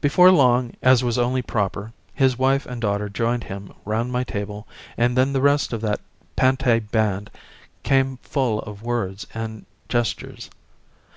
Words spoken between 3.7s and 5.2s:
round my table and